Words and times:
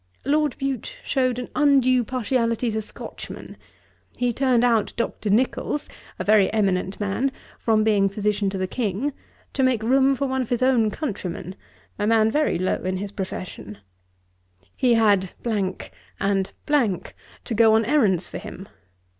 Lord 0.25 0.55
Bute 0.57 0.97
shewed 1.03 1.37
an 1.37 1.49
undue 1.53 2.03
partiality 2.03 2.71
to 2.71 2.81
Scotchmen. 2.81 3.55
He 4.17 4.33
turned 4.33 4.63
out 4.63 4.93
Dr. 4.97 5.29
Nichols, 5.29 5.87
a 6.17 6.23
very 6.23 6.51
eminent 6.51 6.99
man, 6.99 7.31
from 7.59 7.83
being 7.83 8.09
physician 8.09 8.49
to 8.49 8.57
the 8.57 8.65
King, 8.65 9.13
to 9.53 9.61
make 9.61 9.83
room 9.83 10.15
for 10.15 10.25
one 10.27 10.41
of 10.41 10.49
his 10.49 10.61
countrymen, 10.61 11.53
a 11.99 12.07
man 12.07 12.31
very 12.31 12.57
low 12.57 12.81
in 12.81 12.97
his 12.97 13.11
profession. 13.11 13.77
He 14.75 14.95
had 14.95 15.33
and 16.19 16.51
to 17.45 17.53
go 17.53 17.75
on 17.75 17.85
errands 17.85 18.27
for 18.27 18.39
him. 18.39 18.67